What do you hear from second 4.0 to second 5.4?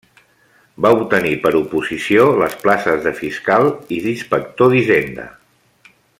d'Inspector d'Hisenda.